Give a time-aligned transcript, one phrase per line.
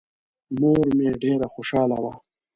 [0.59, 2.11] مور مې ډېره خوشحاله وه.